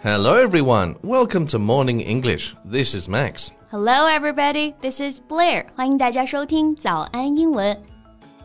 [0.00, 0.94] Hello, everyone.
[1.02, 2.54] Welcome to Morning English.
[2.64, 3.50] This is Max.
[3.68, 4.72] Hello, everybody.
[4.80, 5.66] This is Blair.
[5.74, 7.76] 欢迎大家收听早安英文。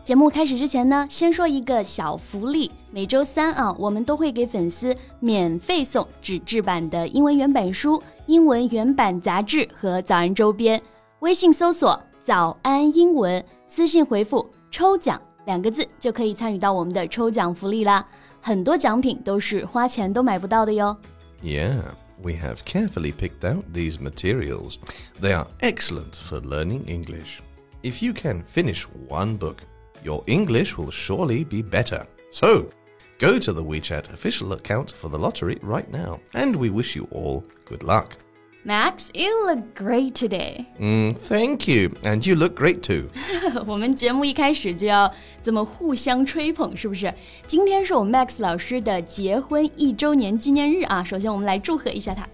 [0.02, 2.72] 节目开始之前呢，先说一个小福利。
[2.90, 10.82] 每周三啊，我们都会给粉丝免费送纸质版的英文原版书、英文原版杂志和早安周边。
[11.20, 18.04] 微信搜索“早安英文”，私信回复“抽奖”两个字，就可以参与到我们的抽奖福利啦。
[18.40, 20.94] 很多奖品都是花钱都买不到的哟。
[21.44, 24.78] Yeah, we have carefully picked out these materials.
[25.20, 27.42] They are excellent for learning English.
[27.82, 29.62] If you can finish one book,
[30.02, 32.06] your English will surely be better.
[32.30, 32.70] So,
[33.18, 37.06] go to the WeChat official account for the lottery right now, and we wish you
[37.10, 38.16] all good luck.
[38.65, 40.67] Max, you look great today.
[40.79, 43.09] Mm, thank you, and you look great too.
[43.65, 45.11] 我们节目一开始就要
[45.41, 47.11] 这么互相吹捧，是不是？
[47.47, 51.03] 今天是我们 Max 老师的结婚一周年纪念日啊！
[51.03, 52.27] 首先，我们来祝贺一下他。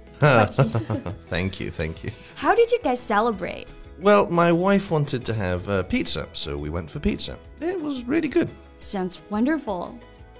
[1.30, 2.10] thank you, thank you.
[2.36, 3.68] How did you guys celebrate?
[4.02, 7.38] Well, my wife wanted to have uh, pizza, so we went for pizza.
[7.62, 8.50] It was really good.
[8.78, 9.94] Sounds wonderful.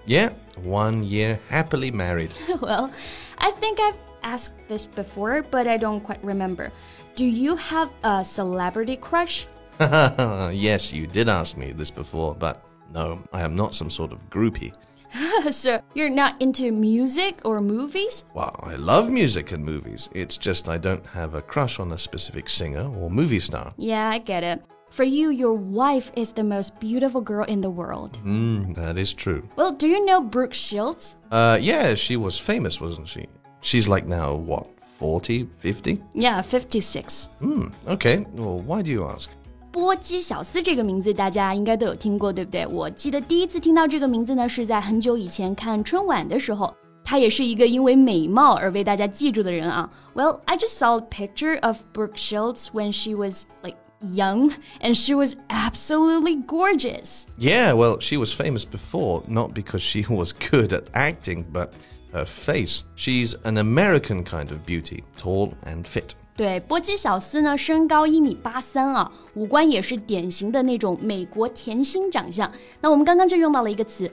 [0.06, 0.30] Yeah,
[0.64, 2.32] one year happily married.
[2.62, 2.92] well,
[3.38, 6.73] I think I've asked this before, but I don't quite remember.
[7.15, 9.47] Do you have a celebrity crush?
[9.81, 14.29] yes, you did ask me this before, but no, I am not some sort of
[14.31, 14.73] groupie.
[15.51, 18.25] so you're not into music or movies?
[18.35, 20.09] Well, I love music and movies.
[20.13, 23.71] It's just I don't have a crush on a specific singer or movie star.
[23.77, 24.63] Yeah, I get it.
[24.91, 28.21] For you, your wife is the most beautiful girl in the world.
[28.25, 29.49] Mm, that is true.
[29.55, 31.17] Well, do you know Brooke Shields?
[31.31, 33.29] Uh, yeah, she was famous, wasn't she?
[33.63, 34.67] She's like now, what,
[34.99, 36.03] 40, 50?
[36.15, 37.31] Yeah, 56.
[37.41, 38.27] Hmm, okay.
[38.35, 39.29] Well, why do you ask?
[39.73, 42.67] 波姬小丝这个名字大家应该都有听过，对不对？
[42.67, 46.75] 我记得第一次听到这个名字呢，是在很久以前看春晚的时候。
[47.03, 49.91] 他也是一个因为美貌而被大家记住的人啊。
[50.15, 55.15] Well, I just saw a picture of Brooke Shields when she was like young, and she
[55.15, 57.25] was absolutely gorgeous.
[57.37, 61.73] Yeah, well, she was famous before, not because she was good at acting, but
[62.13, 62.83] her face.
[62.97, 66.11] She's an American kind of beauty, tall and fit.
[66.37, 72.51] 对，波姬小丝呢，身高一米八三啊，五官也是典型的那种美国甜心长相。
[72.81, 74.11] 那我们刚刚就用到了一个词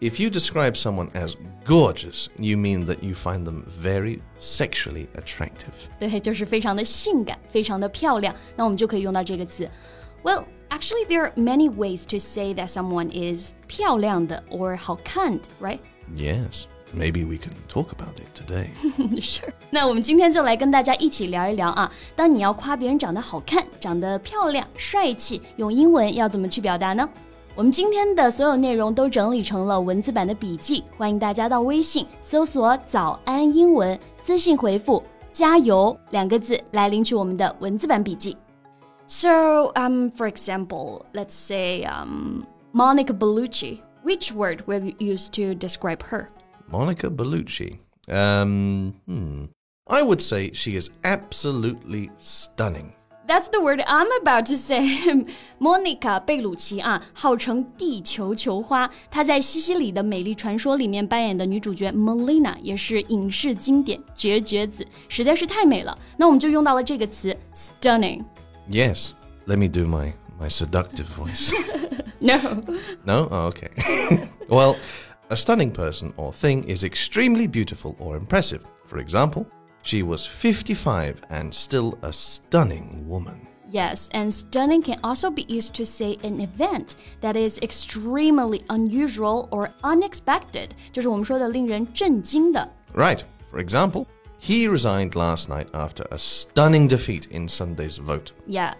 [0.00, 1.34] if you describe someone as
[1.66, 5.90] gorgeous, you mean that you find them very sexually attractive.
[5.98, 8.34] 对，就是非常的性感，非常的漂亮。
[8.56, 9.68] 那我们就可以用到这个词。
[10.22, 15.79] Well, actually, there are many ways to say that someone is 漂亮的 or 好看的，right?
[16.15, 18.69] Yes, maybe we can talk about it today.
[19.21, 19.51] sure.
[19.69, 27.09] 那我们今天就来跟大家一起聊一聊啊，当你要夸别人长得好看、长得漂亮、帅气，用英文要怎么去表达呢？
[27.55, 38.35] 我们今天的所有内容都整理成了文字版的笔记，欢迎大家到微信搜索“早安英文”，私信回复“加油”两个字来领取我们的文字版笔记。
[39.09, 43.81] So, um, for example, let's say um, Monica Bellucci.
[44.03, 46.29] Which word will you use to describe her?
[46.67, 47.79] Monica Bellucci.
[48.07, 49.45] Um, hmm.
[49.87, 52.93] I would say she is absolutely stunning.
[53.27, 54.83] That's the word I'm about to say.
[55.59, 58.87] Monica 贝鲁奇啊，号称地球球花。
[59.09, 65.97] 她在西西里的美丽传说里面扮演的女主角 Melina 也是影视经典绝绝子，实在是太美了。
[66.17, 68.23] 那我们就用到了这个词 stunning。
[68.70, 69.14] Yes.
[69.46, 71.52] Let me do my my seductive voice.
[72.20, 72.38] no.
[73.04, 73.28] No?
[73.30, 73.68] Oh, okay.
[74.48, 74.76] well,
[75.28, 78.64] a stunning person or thing is extremely beautiful or impressive.
[78.86, 79.46] For example,
[79.82, 83.46] she was 55 and still a stunning woman.
[83.70, 89.48] Yes, and stunning can also be used to say an event that is extremely unusual
[89.52, 90.74] or unexpected.
[92.94, 93.24] Right.
[93.50, 94.08] For example,
[94.40, 98.32] he resigned last night after a stunning defeat in Sunday's vote.
[98.46, 98.72] Yeah.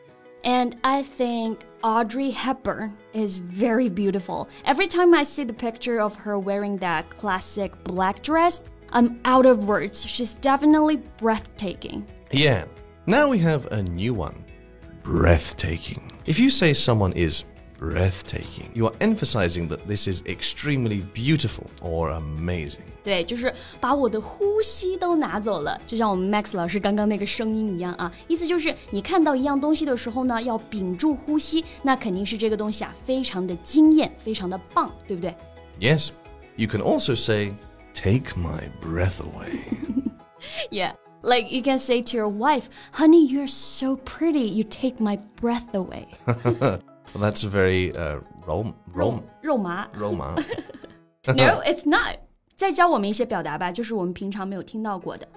[0.43, 4.49] And I think Audrey Hepburn is very beautiful.
[4.64, 9.44] Every time I see the picture of her wearing that classic black dress, I'm out
[9.44, 10.02] of words.
[10.02, 12.06] She's definitely breathtaking.
[12.32, 12.64] Yeah.
[13.05, 14.43] Now we have a new one
[15.02, 16.11] breathtaking.
[16.25, 17.44] If you say someone is
[17.80, 22.86] breathtaking, you are emphasizing that this is extremely beautiful or amazing.
[23.03, 28.12] 对，就是把我的呼吸都拿走了，就像我们 Max 老师刚刚那个声音一样啊。
[28.27, 35.36] 意思就是你看到一样东西的时候呢，要屏住呼吸，那肯定是这个东西啊，非常的惊艳，非常的棒，对不对？
[35.80, 36.09] Yes.
[36.57, 37.53] You can also say,
[37.94, 39.59] take my breath away.
[40.71, 40.94] Yeah.
[41.21, 44.47] Like you can say to your wife, honey, you're so pretty.
[44.47, 46.07] You take my breath away.
[47.13, 49.88] well, that's very uh, rom- rom- 肉麻。
[49.94, 50.36] Roma.
[51.27, 52.18] No, it's not.
[52.56, 55.27] 再教我们一些表达吧，就是我们平常没有听到过的。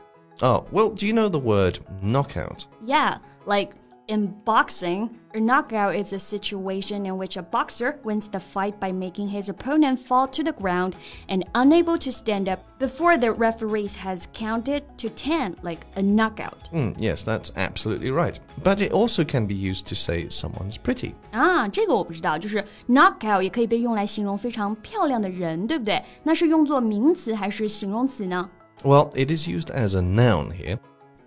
[0.40, 2.62] Oh, well, do you know the word knockout?
[2.82, 3.72] Yeah, like
[4.08, 8.90] in boxing, a knockout is a situation in which a boxer wins the fight by
[8.90, 10.96] making his opponent fall to the ground
[11.28, 16.70] and unable to stand up before the referee has counted to 10, like a knockout.
[16.72, 18.40] Mm, yes, that's absolutely right.
[18.64, 21.12] But it also can be used to say someone's pretty.
[21.32, 26.02] 啊，这个我不知道，就是 knockout 也可以被用来形容非常漂亮的人，对不对？
[26.22, 28.48] 那是用作名词还是形容词呢？
[28.82, 30.78] Well, it is used as a noun here.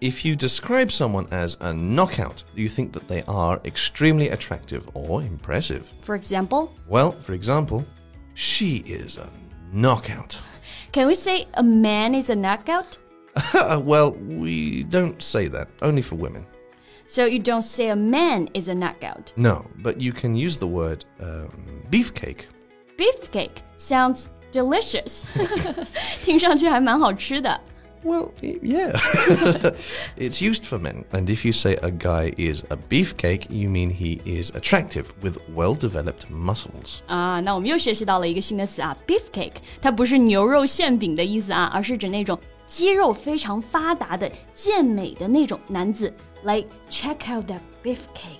[0.01, 5.21] If you describe someone as a knockout, you think that they are extremely attractive or
[5.21, 5.91] impressive.
[6.01, 7.85] For example, Well, for example,
[8.33, 9.29] she is a
[9.71, 10.39] knockout.
[10.91, 12.97] can we say a man is a knockout?
[13.83, 16.45] well, we don't say that, only for women.
[17.05, 19.33] So you don't say a man is a knockout.
[19.35, 22.45] No, but you can use the word um, beefcake.
[22.97, 25.25] Beefcake sounds delicious.
[26.23, 27.59] 听上去还蛮好吃的。
[28.05, 28.99] Well, y- yeah.
[30.17, 33.91] it's used for men, and if you say a guy is a beefcake, you mean
[33.91, 37.01] he is attractive with well developed muscles.
[37.05, 46.11] 啊，那我们又学习到了一个新的词啊，beefcake，它不是牛肉馅饼的意思啊，而是指那种肌肉非常发达的健美的那种男子。
[46.43, 48.39] Like check out that beefcake。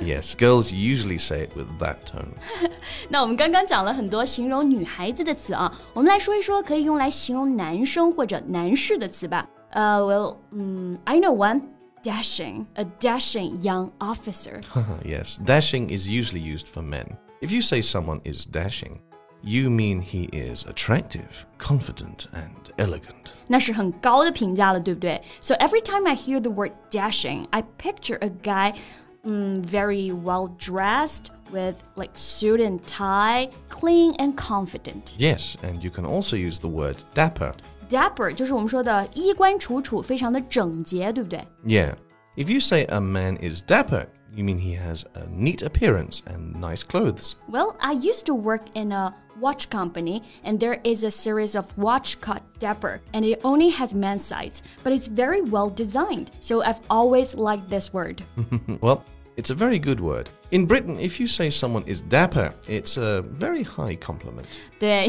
[0.01, 2.29] yes, girls usually say it with that tone.
[3.09, 9.47] 那我们刚刚讲了很多形容女孩子的词啊，我们来说一说可以用来形容男生或者男士的词吧。
[9.71, 14.61] 呃、w e l l 嗯，I know one。Dashing, a dashing young officer.
[15.03, 17.05] yes, dashing is usually used for men.
[17.41, 18.99] If you say someone is dashing,
[19.43, 23.33] you mean he is attractive, confident, and elegant.
[23.47, 25.21] 那是很高的评价了，对不对？
[25.41, 28.75] So every time I hear the word dashing, I picture a guy,
[29.23, 35.15] um, very well dressed with like suit and tie, clean and confident.
[35.17, 37.53] Yes, and you can also use the word dapper.
[37.89, 41.45] Dapper 就是我们说的衣冠楚楚，非常的整洁，对不对？
[41.65, 41.95] Yeah.
[42.35, 46.55] If you say a man is dapper, you mean he has a neat appearance and
[46.59, 47.35] nice clothes.
[47.47, 51.65] Well, I used to work in a watch company, and there is a series of
[51.77, 56.31] watch called Dapper, and it only has men's sides, but it's very well designed.
[56.39, 58.23] So I've always liked this word.
[58.81, 59.03] well,
[59.35, 60.29] it's a very good word.
[60.49, 64.47] In Britain, if you say someone is dapper, it's a very high compliment.
[64.79, 65.07] 对，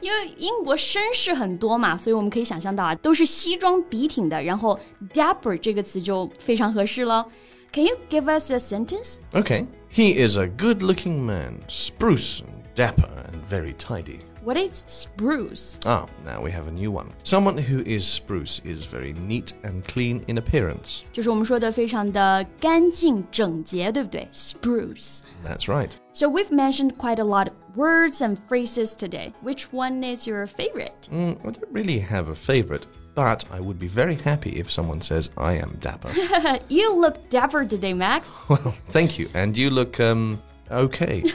[0.00, 4.78] 因为英国绅士很多嘛，所以我们可以想象到啊，都是西装笔挺的，然后
[5.12, 7.26] dapper 这个词就非常合适了。
[7.72, 9.20] Can you give us a sentence?
[9.34, 9.66] Okay.
[9.90, 14.20] He is a good looking man, spruce and dapper and very tidy.
[14.44, 15.78] What is spruce?
[15.84, 17.12] Ah, now we have a new one.
[17.24, 21.02] Someone who is spruce is very neat and clean in appearance.
[21.12, 24.26] 就是我们说的非常的干净整洁，对不对？
[24.32, 25.20] Spruce.
[25.44, 25.90] That's right.
[26.12, 29.32] So we've mentioned quite a lot of words and phrases today.
[29.42, 31.08] Which one is your favorite?
[31.10, 35.00] Mm, I don't really have a favorite, but I would be very happy if someone
[35.00, 36.10] says I am dapper.
[36.68, 38.30] you look dapper today, Max.
[38.48, 39.28] well, thank you.
[39.34, 40.38] And you look, um,
[40.70, 41.24] okay.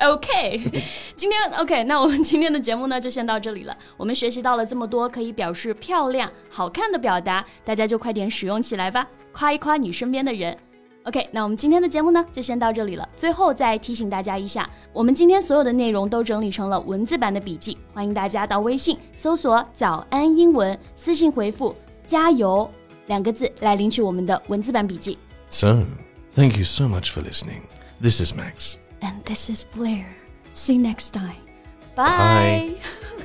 [0.00, 0.60] OK，
[1.14, 3.76] 今天 OK，那我们今天的节目呢就先到这里了。
[3.96, 10.56] 我们学习到了这么多可以表示漂亮、好看的表达，大家就快点使用起来吧，夸一夸你身边的人。
[11.05, 13.07] OK，那我们今天的节目呢就先到这里了。
[13.15, 21.75] 最后再提醒大家一下，我们今天所有的内容都整理成了文字版的笔记，欢迎大家到微信搜索“早安英文”，私信回复
[22.07, 22.67] “加油”
[23.05, 25.17] 两个字来领取我们的文字版笔记。
[25.47, 25.83] so,
[26.33, 27.61] thank you so much for listening.
[28.01, 28.77] This is Max.
[29.01, 30.07] And this is Blair.
[30.53, 31.35] See you next time.
[31.95, 32.07] Bye.
[32.07, 32.75] Bye.